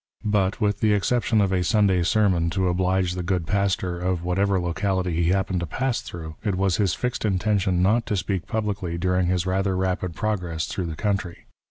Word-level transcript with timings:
But, 0.25 0.59
with 0.59 0.79
the 0.79 0.93
exception 0.93 1.41
of 1.41 1.51
a 1.51 1.63
Sunday 1.63 2.01
sermon 2.01 2.49
to 2.57 2.67
oblige 2.69 3.13
the 3.13 3.21
good 3.21 3.45
pastor 3.45 3.99
of 3.99 4.23
whatever 4.23 4.59
locality 4.59 5.11
he 5.13 5.29
happened 5.29 5.59
to 5.59 5.67
pass 5.67 6.01
through, 6.01 6.37
it 6.43 6.55
was 6.55 6.77
his 6.77 6.95
fixed 6.95 7.23
intention 7.23 7.83
not 7.83 8.07
to 8.07 8.17
speak 8.17 8.47
publicly 8.47 8.97
during 8.97 9.27
his 9.27 9.45
rather 9.45 9.77
rapid 9.77 10.15
progress 10.15 10.65
through 10.65 10.87
the 10.87 10.95
country. 10.95 11.45